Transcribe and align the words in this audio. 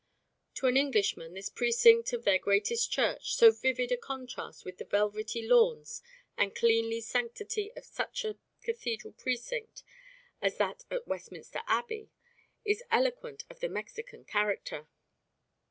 To 0.55 0.65
an 0.65 0.77
Englishman 0.77 1.35
this 1.35 1.49
precinct 1.49 2.11
of 2.11 2.23
their 2.23 2.39
greatest 2.39 2.91
church, 2.91 3.35
so 3.35 3.51
vivid 3.51 3.91
a 3.91 3.97
contrast 3.97 4.65
with 4.65 4.79
the 4.79 4.83
velvety 4.85 5.43
lawns 5.47 6.01
and 6.35 6.55
cleanly 6.55 7.01
sanctity 7.01 7.71
of 7.75 7.85
such 7.85 8.25
a 8.25 8.39
cathedral 8.63 9.13
precinct 9.13 9.83
as 10.41 10.57
that 10.57 10.85
at 10.89 11.07
Westminster 11.07 11.61
Abbey, 11.67 12.09
is 12.65 12.81
eloquent 12.89 13.43
of 13.47 13.59
the 13.59 13.69
Mexican 13.69 14.25
character. 14.25 14.87